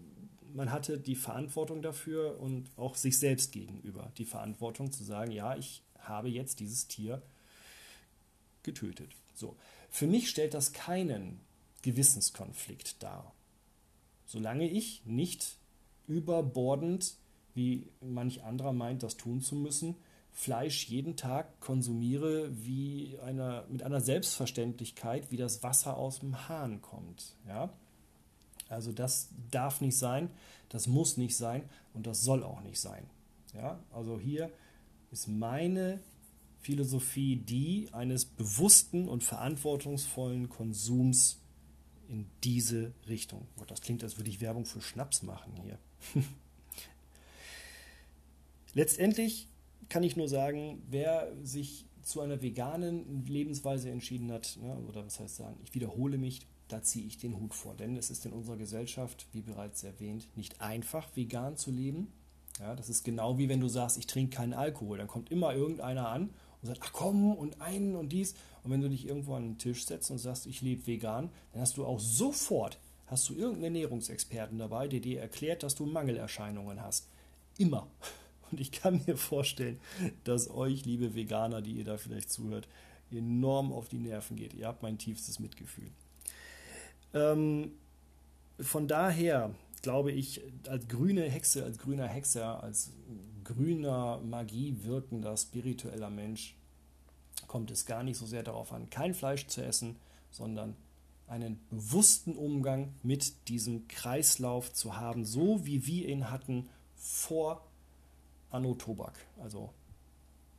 man 0.55 0.73
hatte 0.73 0.99
die 0.99 1.15
Verantwortung 1.15 1.83
dafür 1.83 2.41
und 2.41 2.71
auch 2.77 2.95
sich 2.95 3.19
selbst 3.19 3.53
gegenüber 3.53 4.13
die 4.19 4.25
Verantwortung 4.25 4.91
zu 4.93 5.05
sagen, 5.05 5.31
ja, 5.31 5.57
ich 5.57 5.83
habe 5.99 6.29
jetzt 6.29 6.61
dieses 6.61 6.89
Tier 6.89 7.23
getötet. 8.63 9.11
So. 9.35 9.57
Für 9.91 10.07
mich 10.07 10.29
stellt 10.29 10.55
das 10.55 10.73
keinen 10.73 11.41
Gewissenskonflikt 11.83 13.03
dar. 13.03 13.33
Solange 14.27 14.69
ich 14.69 15.05
nicht 15.07 15.57
überbordend, 16.07 17.15
wie 17.55 17.87
manch 18.01 18.43
anderer 18.43 18.73
meint, 18.73 19.03
das 19.03 19.17
tun 19.17 19.41
zu 19.41 19.55
müssen, 19.55 19.97
Fleisch 20.39 20.87
jeden 20.87 21.17
Tag 21.17 21.59
konsumiere 21.59 22.49
wie 22.65 23.19
einer, 23.25 23.65
mit 23.69 23.83
einer 23.83 24.01
Selbstverständlichkeit, 24.01 25.33
wie 25.33 25.37
das 25.37 25.65
Wasser 25.65 25.97
aus 25.97 26.21
dem 26.21 26.49
Hahn 26.49 26.81
kommt. 26.81 27.35
Ja? 27.49 27.71
Also 28.69 28.93
das 28.93 29.31
darf 29.51 29.81
nicht 29.81 29.99
sein, 29.99 30.31
das 30.69 30.87
muss 30.87 31.17
nicht 31.17 31.37
sein 31.37 31.69
und 31.93 32.07
das 32.07 32.23
soll 32.23 32.45
auch 32.45 32.61
nicht 32.61 32.79
sein. 32.79 33.11
Ja, 33.53 33.81
also 33.93 34.21
hier 34.21 34.53
ist 35.11 35.27
meine 35.27 35.99
Philosophie 36.61 37.35
die 37.35 37.89
eines 37.91 38.25
bewussten 38.25 39.09
und 39.09 39.25
verantwortungsvollen 39.25 40.49
Konsums 40.49 41.41
in 42.09 42.27
diese 42.45 42.93
Richtung. 43.09 43.49
Gott, 43.57 43.73
das 43.73 43.81
klingt, 43.81 44.05
als 44.05 44.19
würde 44.19 44.31
ich 44.31 44.41
Werbung 44.41 44.67
für 44.67 44.83
Schnaps 44.83 45.25
machen 45.25 45.53
hier. 45.65 45.81
Letztendlich 48.75 49.49
kann 49.89 50.03
ich 50.03 50.17
nur 50.17 50.29
sagen, 50.29 50.83
wer 50.89 51.33
sich 51.43 51.87
zu 52.03 52.21
einer 52.21 52.41
veganen 52.41 53.27
Lebensweise 53.27 53.91
entschieden 53.91 54.33
hat, 54.33 54.59
ne, 54.63 54.77
oder 54.89 55.05
was 55.05 55.21
heißt 55.21 55.37
sagen, 55.37 55.59
ich 55.63 55.75
wiederhole 55.75 56.19
mich, 56.19 56.41
da 56.69 56.83
ziehe 56.83 57.07
ich 57.07 57.19
den 57.19 57.39
Hut 57.39 57.55
vor. 57.55 57.75
Denn 57.75 57.97
es 57.97 58.11
ist 58.11 58.25
in 58.27 58.33
unserer 58.33 58.57
Gesellschaft, 58.57 59.27
wie 59.33 59.43
bereits 59.43 59.83
erwähnt, 59.85 60.27
nicht 60.37 60.61
einfach, 60.61 61.09
vegan 61.17 61.57
zu 61.57 61.71
leben. 61.71 62.09
Ja, 62.61 62.75
das 62.75 62.89
ist 62.89 63.05
genau 63.05 63.39
wie 63.39 63.49
wenn 63.49 63.61
du 63.61 63.69
sagst, 63.69 63.99
ich 63.99 64.07
trinke 64.07 64.37
keinen 64.37 64.53
Alkohol. 64.53 64.99
Dann 64.99 65.07
kommt 65.07 65.31
immer 65.31 65.55
irgendeiner 65.55 66.09
an 66.09 66.31
und 66.61 66.67
sagt, 66.67 66.81
ach 66.83 66.93
komm 66.93 67.35
und 67.35 67.61
einen 67.61 67.95
und 67.95 68.11
dies. 68.11 68.35
Und 68.65 68.71
wenn 68.71 68.81
du 68.81 68.89
dich 68.89 69.07
irgendwo 69.07 69.35
an 69.35 69.45
den 69.45 69.59
Tisch 69.59 69.87
setzt 69.87 70.11
und 70.11 70.19
sagst, 70.19 70.47
ich 70.47 70.61
lebe 70.61 70.87
vegan, 70.87 71.31
dann 71.53 71.63
hast 71.63 71.77
du 71.77 71.85
auch 71.85 72.01
sofort, 72.01 72.79
hast 73.07 73.29
du 73.29 73.35
irgendeinen 73.35 73.77
Ernährungsexperten 73.77 74.59
dabei, 74.59 74.89
der 74.89 75.01
dir 75.01 75.21
erklärt, 75.21 75.63
dass 75.63 75.75
du 75.75 75.87
Mangelerscheinungen 75.87 76.83
hast. 76.83 77.09
Immer. 77.59 77.87
Und 78.51 78.61
ich 78.61 78.73
kann 78.73 79.03
mir 79.07 79.17
vorstellen, 79.17 79.79
dass 80.25 80.51
euch, 80.51 80.85
liebe 80.85 81.15
Veganer, 81.15 81.63
die 81.63 81.73
ihr 81.73 81.85
da 81.85 81.97
vielleicht 81.97 82.31
zuhört, 82.31 82.69
enorm 83.11 83.73
auf 83.73 83.89
die 83.89 83.99
Nerven 83.99 84.37
geht. 84.37 84.55
Ihr 84.55 84.67
habt 84.67 84.83
mein 84.83 84.99
tiefstes 84.99 85.39
Mitgefühl. 85.39 85.91
Ähm, 87.15 87.73
von 88.61 88.87
daher 88.89 89.55
glaube 89.83 90.13
ich, 90.13 90.43
als 90.69 90.89
grüne 90.89 91.23
Hexe, 91.31 91.65
als 91.65 91.79
grüner 91.79 92.07
Hexer, 92.07 92.63
als 92.63 92.91
grüner 93.45 94.19
Magie 94.19 94.77
wirkender 94.83 95.37
spiritueller 95.37 96.11
Mensch 96.11 96.55
kommt 97.47 97.71
es 97.71 97.87
gar 97.87 98.03
nicht 98.03 98.19
so 98.19 98.27
sehr 98.27 98.43
darauf 98.43 98.73
an, 98.73 98.91
kein 98.91 99.15
Fleisch 99.15 99.47
zu 99.47 99.65
essen, 99.65 99.97
sondern 100.31 100.77
einen 101.27 101.61
bewussten 101.71 102.37
Umgang 102.37 102.95
mit 103.03 103.49
diesem 103.49 103.87
Kreislauf 103.89 104.73
zu 104.73 104.97
haben, 104.97 105.25
so 105.25 105.65
wie 105.65 105.87
wir 105.87 106.09
ihn 106.09 106.31
hatten 106.31 106.69
vor 106.97 107.68
Anno 108.51 108.75
Tobak, 108.75 109.15
also 109.41 109.73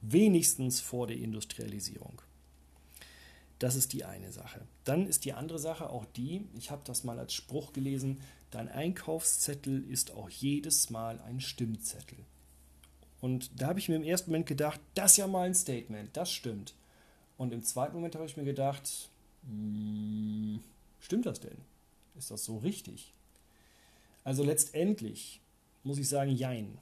wenigstens 0.01 0.79
vor 0.79 1.08
der 1.08 1.17
Industrialisierung. 1.17 2.22
Das 3.60 3.75
ist 3.75 3.91
die 3.91 4.05
eine 4.05 4.31
Sache. 4.31 4.62
Dann 4.86 5.05
ist 5.05 5.25
die 5.25 5.34
andere 5.34 5.60
Sache 5.60 5.89
auch 5.89 6.05
die, 6.05 6.46
ich 6.58 6.72
habe 6.72 6.81
das 6.86 7.03
mal 7.03 7.19
als 7.19 7.34
Spruch 7.34 7.74
gelesen, 7.74 8.22
dein 8.51 8.69
Einkaufszettel 8.69 9.84
ist 9.89 10.12
auch 10.12 10.29
jedes 10.29 10.89
Mal 10.89 11.19
ein 11.22 11.41
Stimmzettel. 11.41 12.17
Und 13.22 13.62
da 13.62 13.67
habe 13.67 13.79
ich 13.79 13.89
mir 13.89 13.96
im 13.96 14.03
ersten 14.03 14.31
Moment 14.31 14.46
gedacht, 14.46 14.79
das 14.96 15.12
ist 15.12 15.17
ja 15.17 15.27
mal 15.27 15.48
ein 15.48 15.55
Statement, 15.55 16.15
das 16.15 16.31
stimmt. 16.31 16.74
Und 17.38 17.53
im 17.53 17.63
zweiten 17.63 17.96
Moment 17.96 18.15
habe 18.15 18.25
ich 18.25 18.38
mir 18.38 18.46
gedacht, 18.46 19.10
hm, 19.43 20.62
stimmt 21.00 21.25
das 21.25 21.41
denn? 21.41 21.58
Ist 22.17 22.31
das 22.31 22.46
so 22.46 22.58
richtig? 22.58 23.13
Also 24.24 24.43
letztendlich 24.43 25.41
muss 25.84 25.98
ich 25.98 26.08
sagen, 26.08 26.31
jein. 26.31 26.77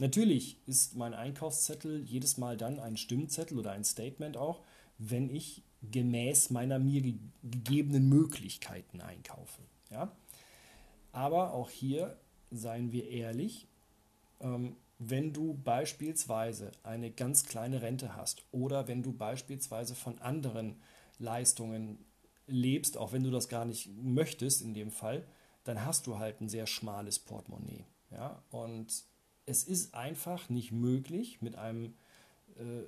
Natürlich 0.00 0.56
ist 0.66 0.96
mein 0.96 1.12
Einkaufszettel 1.12 2.02
jedes 2.04 2.38
Mal 2.38 2.56
dann 2.56 2.80
ein 2.80 2.96
Stimmzettel 2.96 3.58
oder 3.58 3.72
ein 3.72 3.84
Statement 3.84 4.38
auch, 4.38 4.62
wenn 4.96 5.28
ich 5.28 5.62
gemäß 5.82 6.48
meiner 6.48 6.78
mir 6.78 7.02
ge 7.02 7.14
gegebenen 7.42 8.08
Möglichkeiten 8.08 9.02
einkaufe. 9.02 9.60
Ja? 9.90 10.10
Aber 11.12 11.52
auch 11.52 11.68
hier 11.68 12.18
seien 12.50 12.92
wir 12.92 13.08
ehrlich, 13.08 13.68
ähm, 14.40 14.76
wenn 14.98 15.34
du 15.34 15.54
beispielsweise 15.54 16.70
eine 16.82 17.10
ganz 17.10 17.44
kleine 17.44 17.82
Rente 17.82 18.16
hast 18.16 18.42
oder 18.52 18.88
wenn 18.88 19.02
du 19.02 19.12
beispielsweise 19.12 19.94
von 19.94 20.18
anderen 20.18 20.80
Leistungen 21.18 22.06
lebst, 22.46 22.96
auch 22.96 23.12
wenn 23.12 23.22
du 23.22 23.30
das 23.30 23.50
gar 23.50 23.66
nicht 23.66 23.90
möchtest 24.02 24.62
in 24.62 24.72
dem 24.72 24.90
Fall, 24.90 25.26
dann 25.64 25.84
hast 25.84 26.06
du 26.06 26.18
halt 26.18 26.40
ein 26.40 26.48
sehr 26.48 26.66
schmales 26.66 27.18
Portemonnaie. 27.18 27.84
Ja? 28.10 28.42
Und 28.50 29.09
es 29.50 29.64
ist 29.64 29.94
einfach 29.94 30.48
nicht 30.48 30.70
möglich, 30.70 31.42
mit 31.42 31.56
einem 31.56 31.94
äh, 32.56 32.82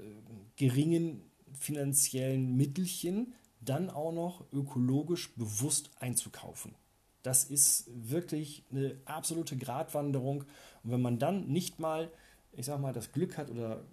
geringen 0.57 1.23
finanziellen 1.53 2.57
Mittelchen 2.57 3.35
dann 3.61 3.91
auch 3.91 4.13
noch 4.13 4.45
ökologisch 4.53 5.35
bewusst 5.35 5.91
einzukaufen. 6.01 6.75
Das 7.23 7.45
ist 7.45 7.91
wirklich 7.93 8.65
eine 8.71 8.97
absolute 9.05 9.57
Gratwanderung. 9.57 10.45
Und 10.83 10.91
wenn 10.91 11.03
man 11.03 11.19
dann 11.19 11.49
nicht 11.49 11.79
mal, 11.79 12.11
ich 12.53 12.67
sag 12.67 12.81
mal, 12.81 12.93
das 12.93 13.13
Glück 13.13 13.37
hat 13.37 13.51
oder 13.51 13.85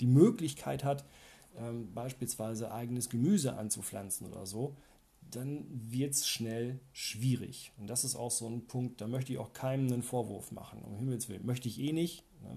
die 0.00 0.06
Möglichkeit 0.06 0.84
hat, 0.84 1.04
ähm, 1.56 1.92
beispielsweise 1.94 2.72
eigenes 2.72 3.08
Gemüse 3.08 3.56
anzupflanzen 3.56 4.26
oder 4.26 4.46
so, 4.46 4.74
dann 5.30 5.66
wird 5.70 6.12
es 6.12 6.28
schnell 6.28 6.80
schwierig. 6.92 7.72
Und 7.78 7.88
das 7.88 8.04
ist 8.04 8.16
auch 8.16 8.30
so 8.30 8.48
ein 8.48 8.66
Punkt, 8.66 9.00
da 9.00 9.06
möchte 9.06 9.32
ich 9.32 9.38
auch 9.38 9.52
keinem 9.52 9.92
einen 9.92 10.02
Vorwurf 10.02 10.52
machen. 10.52 10.82
Um 10.82 10.96
Himmels 10.96 11.28
Willen. 11.28 11.46
Möchte 11.46 11.68
ich 11.68 11.80
eh 11.80 11.92
nicht. 11.92 12.24
Ne? 12.42 12.56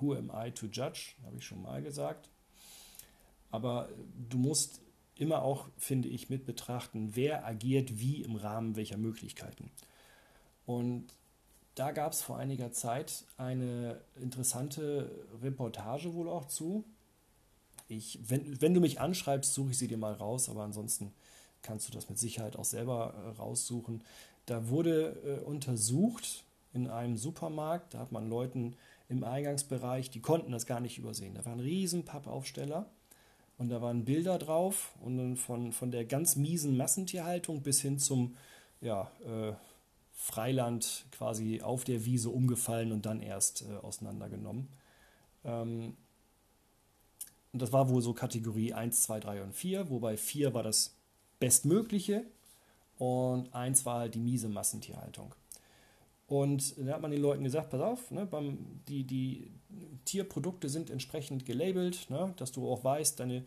Who 0.00 0.14
am 0.14 0.30
I 0.34 0.50
to 0.50 0.66
judge? 0.66 1.14
Habe 1.24 1.36
ich 1.36 1.44
schon 1.44 1.62
mal 1.62 1.82
gesagt. 1.82 2.30
Aber 3.50 3.88
du 4.28 4.38
musst 4.38 4.82
immer 5.14 5.42
auch, 5.42 5.68
finde 5.76 6.08
ich, 6.08 6.28
mit 6.30 6.46
betrachten, 6.46 7.16
wer 7.16 7.46
agiert 7.46 7.98
wie 7.98 8.22
im 8.22 8.36
Rahmen 8.36 8.76
welcher 8.76 8.96
Möglichkeiten. 8.96 9.70
Und 10.66 11.06
da 11.74 11.92
gab 11.92 12.12
es 12.12 12.22
vor 12.22 12.36
einiger 12.36 12.72
Zeit 12.72 13.24
eine 13.36 14.00
interessante 14.20 15.10
Reportage 15.42 16.14
wohl 16.14 16.28
auch 16.28 16.46
zu. 16.46 16.84
Ich, 17.88 18.18
wenn, 18.28 18.60
wenn 18.60 18.74
du 18.74 18.80
mich 18.80 19.00
anschreibst, 19.00 19.54
suche 19.54 19.70
ich 19.70 19.78
sie 19.78 19.88
dir 19.88 19.96
mal 19.96 20.12
raus, 20.12 20.48
aber 20.48 20.62
ansonsten 20.62 21.12
kannst 21.62 21.88
du 21.88 21.92
das 21.92 22.08
mit 22.08 22.18
Sicherheit 22.18 22.56
auch 22.56 22.64
selber 22.64 23.14
äh, 23.14 23.40
raussuchen. 23.40 24.02
Da 24.46 24.68
wurde 24.68 25.40
äh, 25.42 25.44
untersucht 25.44 26.44
in 26.72 26.88
einem 26.88 27.16
Supermarkt, 27.16 27.94
da 27.94 27.98
hat 27.98 28.12
man 28.12 28.28
Leuten 28.28 28.76
im 29.08 29.24
Eingangsbereich, 29.24 30.10
die 30.10 30.20
konnten 30.20 30.52
das 30.52 30.66
gar 30.66 30.80
nicht 30.80 30.98
übersehen. 30.98 31.34
Da 31.34 31.44
war 31.44 31.52
ein 31.52 31.60
riesen 31.60 32.04
Pappaufsteller 32.04 32.86
und 33.56 33.70
da 33.70 33.80
waren 33.80 34.04
Bilder 34.04 34.38
drauf 34.38 34.92
und 35.00 35.16
dann 35.16 35.36
von, 35.36 35.72
von 35.72 35.90
der 35.90 36.04
ganz 36.04 36.36
miesen 36.36 36.76
Massentierhaltung 36.76 37.62
bis 37.62 37.80
hin 37.80 37.98
zum 37.98 38.36
ja, 38.80 39.10
äh, 39.24 39.52
Freiland 40.12 41.06
quasi 41.12 41.62
auf 41.62 41.84
der 41.84 42.04
Wiese 42.04 42.30
umgefallen 42.30 42.92
und 42.92 43.06
dann 43.06 43.20
erst 43.20 43.62
äh, 43.62 43.76
auseinandergenommen. 43.76 44.68
Ähm, 45.44 45.96
und 47.52 47.62
das 47.62 47.72
war 47.72 47.88
wohl 47.88 48.02
so 48.02 48.12
Kategorie 48.12 48.74
1, 48.74 49.02
2, 49.04 49.20
3 49.20 49.42
und 49.42 49.54
4, 49.54 49.90
wobei 49.90 50.16
4 50.16 50.54
war 50.54 50.62
das 50.62 50.97
Bestmögliche 51.38 52.24
und 52.98 53.54
1 53.54 53.86
war 53.86 54.00
halt 54.00 54.14
die 54.14 54.20
miese 54.20 54.48
Massentierhaltung. 54.48 55.34
Und 56.26 56.74
da 56.78 56.94
hat 56.94 57.00
man 57.00 57.10
den 57.10 57.22
Leuten 57.22 57.44
gesagt, 57.44 57.70
pass 57.70 57.80
auf, 57.80 58.10
ne, 58.10 58.26
beim, 58.26 58.58
die, 58.86 59.04
die 59.04 59.50
Tierprodukte 60.04 60.68
sind 60.68 60.90
entsprechend 60.90 61.46
gelabelt, 61.46 62.10
ne, 62.10 62.34
dass 62.36 62.52
du 62.52 62.70
auch 62.70 62.84
weißt, 62.84 63.18
deine 63.18 63.44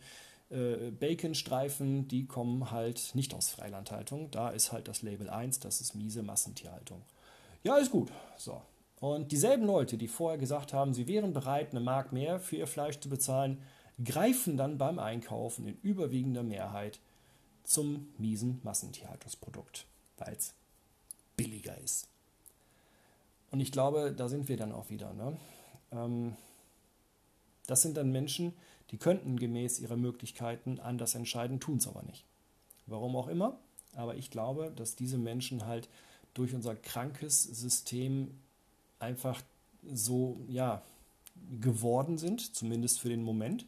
äh, 0.50 0.90
Baconstreifen, 0.90 2.08
die 2.08 2.26
kommen 2.26 2.72
halt 2.72 3.14
nicht 3.14 3.34
aus 3.34 3.50
Freilandhaltung. 3.50 4.30
Da 4.32 4.50
ist 4.50 4.72
halt 4.72 4.88
das 4.88 5.02
Label 5.02 5.30
1, 5.30 5.60
das 5.60 5.80
ist 5.80 5.94
miese 5.94 6.22
Massentierhaltung. 6.22 7.02
Ja, 7.62 7.76
ist 7.76 7.92
gut. 7.92 8.10
So. 8.36 8.60
Und 9.00 9.30
dieselben 9.32 9.64
Leute, 9.64 9.96
die 9.96 10.08
vorher 10.08 10.38
gesagt 10.38 10.72
haben, 10.72 10.92
sie 10.92 11.06
wären 11.06 11.32
bereit, 11.32 11.70
eine 11.70 11.80
Mark 11.80 12.12
mehr 12.12 12.40
für 12.40 12.56
ihr 12.56 12.66
Fleisch 12.66 12.98
zu 13.00 13.08
bezahlen, 13.08 13.62
greifen 14.04 14.56
dann 14.56 14.78
beim 14.78 14.98
Einkaufen 14.98 15.66
in 15.66 15.78
überwiegender 15.82 16.42
Mehrheit 16.42 16.98
zum 17.64 18.12
miesen 18.18 18.60
Massentierhaltungsprodukt, 18.62 19.86
weil 20.18 20.34
es 20.34 20.54
billiger 21.36 21.76
ist. 21.78 22.08
Und 23.50 23.60
ich 23.60 23.72
glaube, 23.72 24.12
da 24.16 24.28
sind 24.28 24.48
wir 24.48 24.56
dann 24.56 24.72
auch 24.72 24.90
wieder. 24.90 25.12
Ne? 25.12 25.36
Ähm, 25.92 26.36
das 27.66 27.82
sind 27.82 27.96
dann 27.96 28.10
Menschen, 28.10 28.54
die 28.90 28.98
könnten 28.98 29.38
gemäß 29.38 29.78
ihrer 29.80 29.96
Möglichkeiten 29.96 30.80
anders 30.80 31.14
entscheiden, 31.14 31.60
tun 31.60 31.78
es 31.78 31.86
aber 31.86 32.02
nicht. 32.02 32.24
Warum 32.86 33.16
auch 33.16 33.28
immer. 33.28 33.58
Aber 33.94 34.16
ich 34.16 34.30
glaube, 34.30 34.72
dass 34.74 34.96
diese 34.96 35.18
Menschen 35.18 35.66
halt 35.66 35.88
durch 36.34 36.54
unser 36.54 36.74
krankes 36.74 37.42
System 37.42 38.34
einfach 38.98 39.42
so, 39.92 40.40
ja, 40.48 40.82
geworden 41.60 42.18
sind, 42.18 42.54
zumindest 42.54 43.00
für 43.00 43.08
den 43.08 43.22
Moment. 43.22 43.66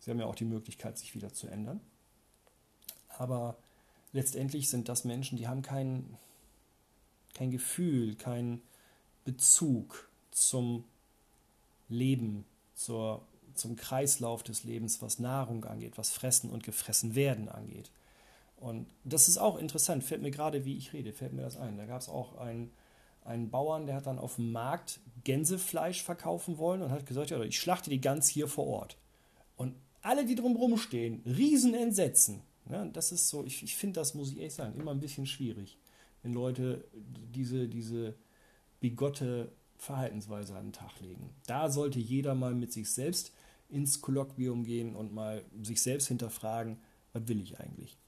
Sie 0.00 0.10
haben 0.10 0.18
ja 0.18 0.26
auch 0.26 0.34
die 0.34 0.44
Möglichkeit, 0.44 0.98
sich 0.98 1.14
wieder 1.14 1.32
zu 1.32 1.46
ändern. 1.46 1.80
Aber 3.18 3.56
letztendlich 4.12 4.68
sind 4.68 4.88
das 4.88 5.04
Menschen, 5.04 5.38
die 5.38 5.48
haben 5.48 5.62
keinen 5.62 6.16
kein 7.34 7.50
Gefühl, 7.50 8.14
kein 8.14 8.62
Bezug 9.24 10.08
zum 10.30 10.84
Leben, 11.88 12.44
zur, 12.74 13.22
zum 13.54 13.76
Kreislauf 13.76 14.42
des 14.42 14.64
Lebens, 14.64 15.02
was 15.02 15.18
Nahrung 15.18 15.64
angeht, 15.64 15.98
was 15.98 16.10
Fressen 16.10 16.50
und 16.50 16.62
Gefressen 16.62 17.14
werden 17.14 17.48
angeht. 17.48 17.90
Und 18.56 18.86
das 19.04 19.28
ist 19.28 19.38
auch 19.38 19.58
interessant, 19.58 20.04
fällt 20.04 20.22
mir 20.22 20.30
gerade, 20.30 20.64
wie 20.64 20.76
ich 20.76 20.92
rede, 20.92 21.12
fällt 21.12 21.32
mir 21.32 21.42
das 21.42 21.56
ein. 21.56 21.76
Da 21.76 21.84
gab 21.84 22.00
es 22.00 22.08
auch 22.08 22.38
einen, 22.38 22.70
einen 23.24 23.50
Bauern, 23.50 23.86
der 23.86 23.96
hat 23.96 24.06
dann 24.06 24.18
auf 24.18 24.36
dem 24.36 24.52
Markt 24.52 25.00
Gänsefleisch 25.24 26.02
verkaufen 26.02 26.56
wollen 26.56 26.82
und 26.82 26.90
hat 26.90 27.04
gesagt, 27.04 27.30
ja, 27.30 27.40
ich 27.42 27.58
schlachte 27.58 27.90
die 27.90 28.00
Gans 28.00 28.28
hier 28.28 28.48
vor 28.48 28.66
Ort. 28.66 28.96
Und 29.56 29.74
alle, 30.02 30.24
die 30.24 30.34
drumherum 30.34 30.78
stehen, 30.78 31.22
riesen 31.26 31.74
Entsetzen. 31.74 32.42
Ja, 32.70 32.84
das 32.86 33.12
ist 33.12 33.28
so, 33.28 33.44
ich, 33.44 33.62
ich 33.62 33.76
finde, 33.76 34.00
das 34.00 34.14
muss 34.14 34.32
ich 34.32 34.40
echt 34.40 34.56
sagen, 34.56 34.78
immer 34.80 34.92
ein 34.92 35.00
bisschen 35.00 35.26
schwierig, 35.26 35.78
wenn 36.22 36.32
Leute 36.32 36.84
diese, 36.94 37.68
diese 37.68 38.14
bigotte 38.80 39.52
Verhaltensweise 39.76 40.56
an 40.56 40.66
den 40.66 40.72
Tag 40.72 41.00
legen. 41.00 41.30
Da 41.46 41.70
sollte 41.70 41.98
jeder 41.98 42.34
mal 42.34 42.54
mit 42.54 42.72
sich 42.72 42.90
selbst 42.90 43.32
ins 43.68 44.00
Kolloquium 44.00 44.64
gehen 44.64 44.94
und 44.96 45.12
mal 45.12 45.44
sich 45.62 45.82
selbst 45.82 46.08
hinterfragen, 46.08 46.78
was 47.12 47.28
will 47.28 47.40
ich 47.40 47.60
eigentlich? 47.60 47.98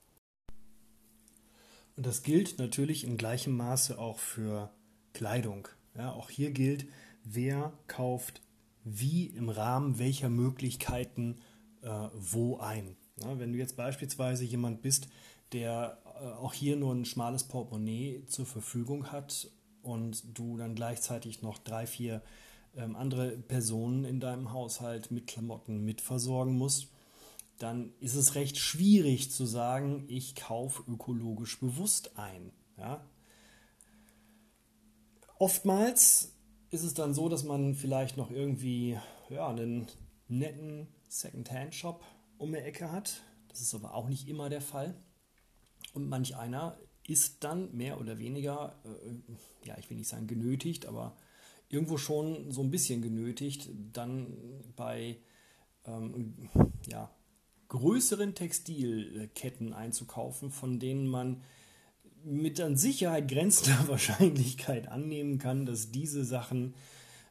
Und 1.96 2.06
das 2.06 2.22
gilt 2.22 2.58
natürlich 2.58 3.04
in 3.04 3.16
gleichem 3.16 3.56
Maße 3.56 3.98
auch 3.98 4.18
für 4.18 4.70
Kleidung. 5.12 5.68
Ja, 5.96 6.12
auch 6.12 6.28
hier 6.28 6.50
gilt, 6.50 6.86
wer 7.24 7.72
kauft 7.86 8.42
wie 8.84 9.26
im 9.26 9.48
Rahmen 9.48 9.98
welcher 9.98 10.28
Möglichkeiten 10.28 11.36
äh, 11.82 12.08
wo 12.14 12.58
ein. 12.58 12.96
Ja, 13.22 13.38
wenn 13.38 13.52
du 13.52 13.58
jetzt 13.58 13.76
beispielsweise 13.76 14.44
jemand 14.44 14.82
bist, 14.82 15.08
der 15.52 15.98
äh, 16.20 16.26
auch 16.32 16.52
hier 16.52 16.76
nur 16.76 16.94
ein 16.94 17.04
schmales 17.04 17.44
Portemonnaie 17.44 18.24
zur 18.26 18.46
Verfügung 18.46 19.10
hat 19.10 19.50
und 19.82 20.38
du 20.38 20.56
dann 20.56 20.74
gleichzeitig 20.74 21.42
noch 21.42 21.58
drei, 21.58 21.86
vier 21.86 22.22
ähm, 22.76 22.94
andere 22.96 23.30
Personen 23.30 24.04
in 24.04 24.20
deinem 24.20 24.52
Haushalt 24.52 25.10
mit 25.10 25.26
Klamotten 25.26 25.84
mitversorgen 25.84 26.56
musst, 26.56 26.88
dann 27.58 27.92
ist 28.00 28.14
es 28.14 28.34
recht 28.34 28.58
schwierig 28.58 29.30
zu 29.30 29.46
sagen, 29.46 30.04
ich 30.08 30.34
kaufe 30.34 30.82
ökologisch 30.90 31.58
bewusst 31.58 32.18
ein. 32.18 32.52
Ja? 32.76 33.02
Oftmals 35.38 36.34
ist 36.70 36.82
es 36.82 36.92
dann 36.92 37.14
so, 37.14 37.28
dass 37.30 37.44
man 37.44 37.74
vielleicht 37.74 38.18
noch 38.18 38.30
irgendwie 38.30 38.98
ja, 39.30 39.48
einen 39.48 39.86
netten 40.28 40.88
Second-Hand-Shop 41.08 42.04
um 42.38 42.52
die 42.52 42.58
Ecke 42.58 42.90
hat. 42.90 43.22
Das 43.48 43.60
ist 43.60 43.74
aber 43.74 43.94
auch 43.94 44.08
nicht 44.08 44.28
immer 44.28 44.48
der 44.48 44.60
Fall. 44.60 44.94
Und 45.92 46.08
manch 46.08 46.36
einer 46.36 46.78
ist 47.06 47.44
dann 47.44 47.74
mehr 47.76 48.00
oder 48.00 48.18
weniger, 48.18 48.76
äh, 48.84 49.66
ja, 49.66 49.76
ich 49.78 49.88
will 49.88 49.96
nicht 49.96 50.08
sagen 50.08 50.26
genötigt, 50.26 50.86
aber 50.86 51.16
irgendwo 51.68 51.96
schon 51.96 52.50
so 52.50 52.62
ein 52.62 52.70
bisschen 52.70 53.02
genötigt, 53.02 53.70
dann 53.92 54.62
bei 54.76 55.18
ähm, 55.86 56.48
ja, 56.86 57.10
größeren 57.68 58.34
Textilketten 58.34 59.72
einzukaufen, 59.72 60.50
von 60.50 60.78
denen 60.78 61.06
man 61.06 61.42
mit 62.24 62.60
an 62.60 62.76
Sicherheit 62.76 63.28
grenzender 63.28 63.86
Wahrscheinlichkeit 63.88 64.88
annehmen 64.88 65.38
kann, 65.38 65.66
dass 65.66 65.90
diese 65.90 66.24
Sachen 66.24 66.74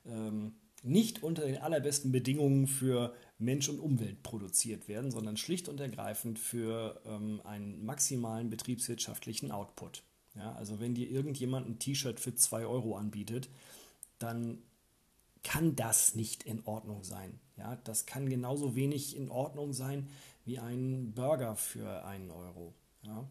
ähm, 0.06 0.54
nicht 0.84 1.24
unter 1.24 1.46
den 1.46 1.58
allerbesten 1.58 2.12
Bedingungen 2.12 2.68
für 2.68 3.14
Mensch 3.38 3.68
und 3.70 3.80
Umwelt 3.80 4.24
produziert 4.24 4.88
werden, 4.88 5.12
sondern 5.12 5.38
schlicht 5.38 5.68
und 5.68 5.80
ergreifend 5.80 6.40
für 6.40 7.02
ähm, 7.06 7.42
einen 7.44 7.86
maximalen 7.86 8.50
betriebswirtschaftlichen 8.50 9.52
Output. 9.52 10.04
Ja, 10.36 10.54
also 10.54 10.80
wenn 10.80 10.96
dir 10.96 11.10
irgendjemand 11.10 11.68
ein 11.68 11.80
T-Shirt 11.80 12.20
für 12.20 12.36
2 12.36 12.66
Euro 12.66 12.96
anbietet, 12.96 13.50
dann 14.20 14.60
kann 15.44 15.76
das 15.76 16.16
nicht 16.16 16.44
in 16.44 16.66
Ordnung 16.66 17.04
sein. 17.04 17.40
Ja, 17.58 17.78
das 17.84 18.06
kann 18.06 18.30
genauso 18.30 18.76
wenig 18.76 19.16
in 19.16 19.30
Ordnung 19.30 19.74
sein 19.74 20.10
wie 20.44 20.60
ein 20.60 21.14
Burger 21.14 21.56
für 21.56 22.06
einen 22.06 22.32
Euro. 22.32 22.74
Ja. 23.04 23.28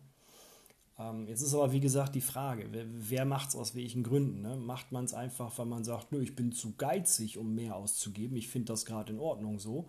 Ähm, 0.99 1.27
jetzt 1.27 1.43
ist 1.43 1.55
aber 1.55 1.73
wie 1.73 1.81
gesagt 1.81 2.15
die 2.15 2.21
Frage, 2.21 2.69
wer, 2.71 2.87
wer 2.89 3.25
macht 3.25 3.51
es 3.51 3.57
aus 3.57 3.75
welchen 3.75 4.03
Gründen? 4.03 4.43
Ne? 4.43 4.57
Macht 4.57 4.93
man 4.93 5.05
es 5.05 5.15
einfach, 5.15 5.57
weil 5.59 5.67
man 5.67 5.85
sagt, 5.85 6.13
nö, 6.13 6.23
ich 6.23 6.37
bin 6.37 6.53
zu 6.53 6.75
geizig, 6.77 7.39
um 7.39 7.55
mehr 7.55 7.77
auszugeben, 7.77 8.37
ich 8.37 8.49
finde 8.49 8.73
das 8.73 8.85
gerade 8.85 9.13
in 9.13 9.19
Ordnung 9.19 9.59
so, 9.59 9.89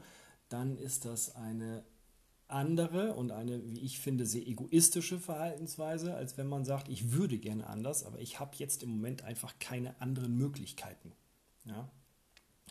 dann 0.49 0.77
ist 0.77 1.05
das 1.05 1.35
eine 1.35 1.83
andere 2.47 3.13
und 3.13 3.31
eine, 3.31 3.63
wie 3.65 3.79
ich 3.79 3.99
finde, 3.99 4.25
sehr 4.25 4.47
egoistische 4.47 5.19
Verhaltensweise, 5.19 6.15
als 6.15 6.37
wenn 6.37 6.47
man 6.47 6.63
sagt, 6.63 6.89
ich 6.89 7.11
würde 7.11 7.37
gerne 7.37 7.67
anders, 7.67 8.03
aber 8.03 8.19
ich 8.19 8.39
habe 8.39 8.55
jetzt 8.57 8.83
im 8.83 8.89
Moment 8.89 9.23
einfach 9.23 9.57
keine 9.59 9.99
anderen 9.99 10.35
Möglichkeiten. 10.37 11.11
Ja? 11.65 11.89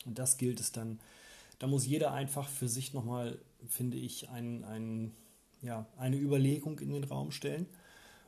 Und 0.06 0.18
das 0.18 0.38
gilt 0.38 0.60
es 0.60 0.72
dann, 0.72 1.00
da 1.58 1.66
muss 1.66 1.86
jeder 1.86 2.12
einfach 2.12 2.48
für 2.48 2.68
sich 2.68 2.94
nochmal, 2.94 3.38
finde 3.68 3.96
ich, 3.96 4.28
ein, 4.28 4.64
ein, 4.64 5.12
ja, 5.62 5.86
eine 5.96 6.16
Überlegung 6.16 6.78
in 6.80 6.92
den 6.92 7.04
Raum 7.04 7.30
stellen 7.30 7.66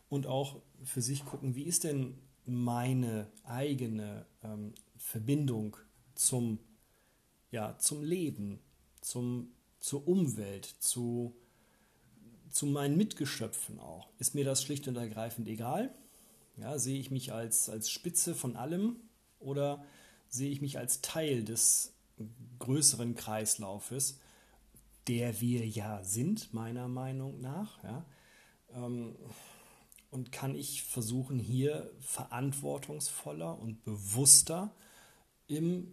und 0.08 0.26
auch 0.26 0.60
für 0.84 1.02
sich 1.02 1.24
gucken, 1.24 1.54
wie 1.54 1.64
ist 1.64 1.84
denn 1.84 2.18
meine 2.44 3.26
eigene 3.44 4.24
ähm, 4.42 4.74
Verbindung 4.96 5.76
zum, 6.14 6.58
ja, 7.50 7.76
zum 7.78 8.02
Leben, 8.02 8.60
zum, 9.00 9.50
zur 9.80 10.06
Umwelt, 10.06 10.64
zu, 10.64 11.34
zu 12.50 12.66
meinen 12.66 12.96
Mitgeschöpfen 12.96 13.80
auch. 13.80 14.08
Ist 14.18 14.34
mir 14.34 14.44
das 14.44 14.62
schlicht 14.62 14.86
und 14.88 14.96
ergreifend 14.96 15.48
egal? 15.48 15.92
Ja, 16.56 16.78
sehe 16.78 16.98
ich 16.98 17.10
mich 17.10 17.32
als, 17.32 17.68
als 17.68 17.90
Spitze 17.90 18.34
von 18.34 18.56
allem 18.56 18.96
oder 19.40 19.84
sehe 20.28 20.50
ich 20.50 20.60
mich 20.60 20.78
als 20.78 21.02
Teil 21.02 21.44
des 21.44 21.92
größeren 22.58 23.14
Kreislaufes, 23.14 24.18
der 25.06 25.40
wir 25.40 25.66
ja 25.66 26.02
sind, 26.02 26.54
meiner 26.54 26.88
Meinung 26.88 27.40
nach? 27.40 27.82
Ja? 27.84 28.04
Ähm, 28.72 29.16
und 30.10 30.32
kann 30.32 30.54
ich 30.54 30.82
versuchen, 30.82 31.38
hier 31.38 31.90
verantwortungsvoller 32.00 33.58
und 33.58 33.84
bewusster 33.84 34.74
im 35.46 35.88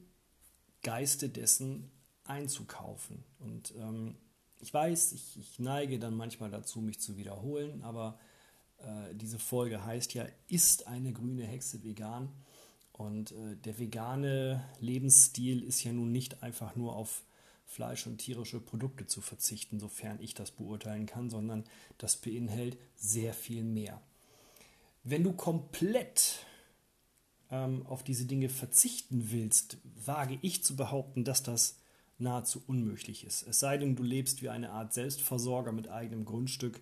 Geiste 0.82 1.30
dessen 1.30 1.92
einzukaufen. 2.26 3.24
Und 3.40 3.74
ähm, 3.78 4.16
ich 4.60 4.74
weiß, 4.74 5.14
ich, 5.14 5.38
ich, 5.38 5.60
neige 5.60 6.00
dann 6.00 6.16
manchmal 6.16 6.50
dazu, 6.50 6.80
mich 6.80 7.00
zu 7.00 7.18
wiederholen, 7.18 7.84
aber 7.84 8.18
äh, 8.80 9.14
diese 9.14 9.40
Folge 9.40 9.86
heißt 9.86 10.14
ja, 10.14 10.26
ist 10.48 10.88
eine 10.88 11.12
grüne 11.12 11.44
Hexe 11.44 11.84
vegan? 11.84 12.30
Und 12.94 13.32
äh, 13.32 13.58
der 13.58 13.80
vegane 13.80 14.64
Lebensstil 14.80 15.64
ist 15.64 15.84
ja 15.84 15.92
nun 15.92 16.12
nicht 16.12 16.44
einfach 16.44 16.76
nur 16.76 16.96
auf 16.96 17.24
Fleisch 17.66 18.06
und 18.06 18.18
tierische 18.18 18.60
Produkte 18.60 19.08
zu 19.08 19.22
verzichten, 19.22 19.80
sofern 19.80 20.20
ich 20.22 20.34
das 20.34 20.52
beurteilen 20.52 21.06
kann, 21.06 21.30
sondern 21.30 21.64
das 21.98 22.18
beinhaltet 22.18 22.80
sehr 22.96 23.34
viel 23.34 23.64
mehr. 23.64 24.02
Wenn 25.04 25.24
du 25.24 25.34
komplett 25.34 26.46
ähm, 27.50 27.86
auf 27.88 28.04
diese 28.04 28.26
Dinge 28.26 28.50
verzichten 28.50 29.32
willst, 29.32 29.78
wage 30.06 30.38
ich 30.42 30.64
zu 30.64 30.76
behaupten, 30.76 31.24
dass 31.24 31.44
das 31.44 31.80
nahezu 32.18 32.64
unmöglich 32.68 33.26
ist. 33.26 33.46
Es 33.48 33.60
sei 33.60 33.78
denn, 33.78 33.96
du 33.96 34.04
lebst 34.04 34.42
wie 34.42 34.50
eine 34.50 34.72
Art 34.72 34.94
Selbstversorger 34.94 35.72
mit 35.72 35.90
eigenem 35.90 36.26
Grundstück 36.26 36.82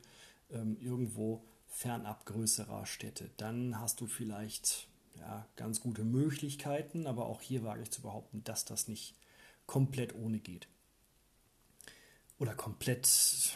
ähm, 0.49 0.77
irgendwo 0.79 1.43
fernab 1.67 2.25
größerer 2.25 2.85
Städte. 2.85 3.31
Dann 3.37 3.79
hast 3.79 4.01
du 4.01 4.07
vielleicht 4.07 4.87
ja, 5.17 5.47
ganz 5.55 5.79
gute 5.79 6.03
Möglichkeiten, 6.03 7.07
aber 7.07 7.25
auch 7.25 7.41
hier 7.41 7.63
wage 7.63 7.83
ich 7.83 7.91
zu 7.91 8.01
behaupten, 8.01 8.43
dass 8.43 8.65
das 8.65 8.87
nicht 8.87 9.15
komplett 9.71 10.13
ohne 10.15 10.39
geht. 10.39 10.67
Oder 12.39 12.53
komplett 12.55 13.55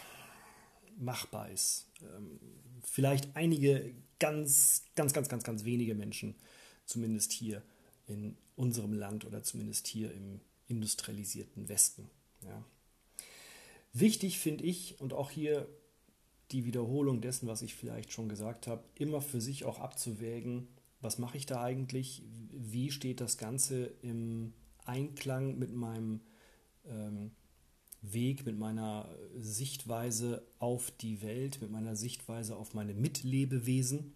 machbar 0.97 1.51
ist. 1.51 1.88
Ähm, 2.01 2.39
vielleicht 2.84 3.36
einige 3.36 3.93
ganz, 4.17 4.86
ganz, 4.95 5.12
ganz, 5.12 5.28
ganz, 5.28 5.43
ganz 5.43 5.65
wenige 5.65 5.93
Menschen, 5.93 6.36
zumindest 6.86 7.34
hier 7.34 7.62
in 8.08 8.38
unserem 8.56 8.93
Land 8.93 9.25
oder 9.25 9.43
zumindest 9.43 9.88
hier 9.88 10.13
im 10.13 10.39
industrialisierten 10.69 11.67
Westen. 11.67 12.10
Ja. 12.43 12.63
Wichtig 13.91 14.39
finde 14.39 14.63
ich 14.63 15.01
und 15.01 15.12
auch 15.12 15.32
hier 15.32 15.67
die 16.51 16.63
Wiederholung 16.63 17.19
dessen, 17.19 17.49
was 17.49 17.62
ich 17.62 17.75
vielleicht 17.75 18.13
schon 18.13 18.30
gesagt 18.30 18.67
habe, 18.67 18.86
immer 18.95 19.19
für 19.19 19.41
sich 19.41 19.65
auch 19.65 19.80
abzuwägen, 19.80 20.69
was 21.01 21.19
mache 21.19 21.36
ich 21.36 21.45
da 21.45 21.62
eigentlich, 21.62 22.23
wie 22.54 22.89
steht 22.89 23.19
das 23.19 23.38
Ganze 23.38 23.88
im 24.01 24.54
Einklang 24.86 25.58
mit 25.58 25.74
meinem 25.74 26.21
ähm, 26.88 27.32
Weg, 28.02 28.45
mit 28.45 28.58
meiner 28.58 29.10
Sichtweise 29.36 30.45
auf 30.60 30.91
die 30.91 31.21
Welt, 31.21 31.62
mit 31.62 31.71
meiner 31.71 31.95
Sichtweise 31.95 32.56
auf 32.56 32.74
meine 32.74 32.93
Mitlebewesen, 32.93 34.13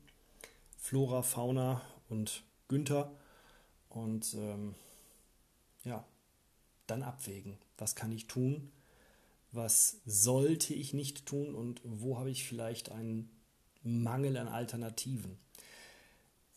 Flora, 0.77 1.23
Fauna 1.23 1.81
und 2.07 2.43
Günther. 2.67 3.11
Und 3.89 4.35
ähm, 4.35 4.75
ja, 5.83 6.05
dann 6.87 7.03
abwägen, 7.03 7.57
was 7.77 7.95
kann 7.95 8.11
ich 8.11 8.27
tun, 8.27 8.71
was 9.51 9.97
sollte 10.05 10.73
ich 10.73 10.93
nicht 10.93 11.25
tun 11.25 11.55
und 11.55 11.81
wo 11.83 12.17
habe 12.17 12.29
ich 12.29 12.47
vielleicht 12.47 12.91
einen 12.91 13.29
Mangel 13.83 14.37
an 14.37 14.47
Alternativen. 14.47 15.37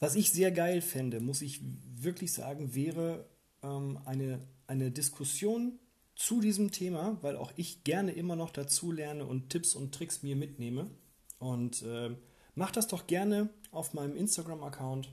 Was 0.00 0.16
ich 0.16 0.32
sehr 0.32 0.50
geil 0.50 0.82
fände, 0.82 1.20
muss 1.20 1.42
ich 1.42 1.60
wirklich 1.94 2.32
sagen, 2.32 2.74
wäre 2.74 3.24
ähm, 3.62 3.98
eine, 4.04 4.40
eine 4.66 4.90
Diskussion 4.90 5.78
zu 6.14 6.40
diesem 6.40 6.70
Thema, 6.70 7.16
weil 7.22 7.36
auch 7.36 7.52
ich 7.56 7.84
gerne 7.84 8.12
immer 8.12 8.36
noch 8.36 8.50
dazu 8.50 8.92
lerne 8.92 9.26
und 9.26 9.50
Tipps 9.50 9.74
und 9.74 9.94
Tricks 9.94 10.22
mir 10.22 10.36
mitnehme 10.36 10.90
Und 11.38 11.82
äh, 11.82 12.14
mach 12.54 12.70
das 12.70 12.86
doch 12.86 13.06
gerne 13.06 13.48
auf 13.72 13.94
meinem 13.94 14.16
Instagram-Account. 14.16 15.10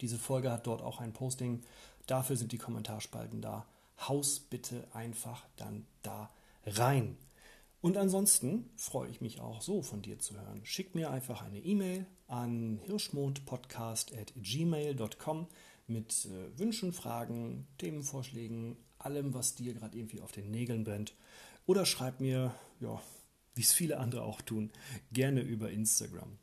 Diese 0.00 0.18
Folge 0.18 0.52
hat 0.52 0.66
dort 0.66 0.82
auch 0.82 1.00
ein 1.00 1.12
Posting. 1.12 1.62
Dafür 2.06 2.36
sind 2.36 2.52
die 2.52 2.58
Kommentarspalten 2.58 3.40
da. 3.40 3.66
Haus 4.08 4.40
bitte 4.40 4.86
einfach 4.92 5.44
dann 5.56 5.86
da 6.02 6.30
rein. 6.66 7.16
Und 7.82 7.98
ansonsten 7.98 8.70
freue 8.76 9.10
ich 9.10 9.20
mich 9.20 9.40
auch 9.40 9.60
so 9.60 9.82
von 9.82 10.00
dir 10.02 10.20
zu 10.20 10.40
hören. 10.40 10.64
Schick 10.64 10.94
mir 10.94 11.10
einfach 11.10 11.42
eine 11.42 11.58
E-Mail 11.58 12.06
an 12.28 12.78
hirschmondpodcast.gmail.com 12.86 15.48
mit 15.88 16.26
äh, 16.26 16.56
Wünschen, 16.58 16.92
Fragen, 16.92 17.66
Themenvorschlägen, 17.78 18.76
allem, 18.98 19.34
was 19.34 19.56
dir 19.56 19.74
gerade 19.74 19.98
irgendwie 19.98 20.20
auf 20.20 20.30
den 20.30 20.52
Nägeln 20.52 20.84
brennt. 20.84 21.16
Oder 21.66 21.84
schreib 21.84 22.20
mir, 22.20 22.54
ja, 22.78 23.02
wie 23.54 23.62
es 23.62 23.72
viele 23.72 23.98
andere 23.98 24.22
auch 24.22 24.42
tun, 24.42 24.70
gerne 25.12 25.40
über 25.40 25.70
Instagram. 25.70 26.38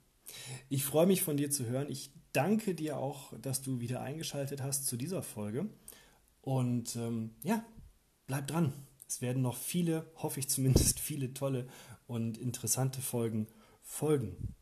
Ich 0.67 0.83
freue 0.83 1.07
mich 1.07 1.23
von 1.23 1.37
dir 1.37 1.51
zu 1.51 1.65
hören. 1.65 1.89
Ich 1.89 2.11
danke 2.33 2.75
dir 2.75 2.97
auch, 2.97 3.31
dass 3.41 3.61
du 3.61 3.79
wieder 3.79 4.01
eingeschaltet 4.01 4.61
hast 4.61 4.87
zu 4.87 4.97
dieser 4.97 5.23
Folge. 5.23 5.69
Und 6.41 6.97
ähm, 6.97 7.29
ja, 7.43 7.63
bleib 8.27 8.47
dran. 8.47 8.73
Es 9.09 9.21
werden 9.21 9.41
noch 9.41 9.57
viele, 9.57 10.05
hoffe 10.17 10.39
ich 10.39 10.47
zumindest, 10.49 10.99
viele 11.01 11.33
tolle 11.33 11.67
und 12.07 12.37
interessante 12.37 13.01
Folgen 13.01 13.47
folgen. 13.81 14.55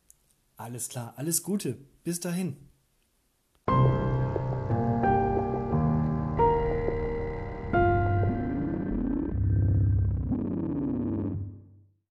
Alles 0.56 0.88
klar, 0.88 1.14
alles 1.18 1.44
Gute. 1.44 1.78
Bis 2.04 2.22
dahin. 2.22 2.67